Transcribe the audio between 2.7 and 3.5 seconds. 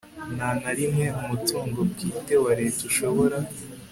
ushobora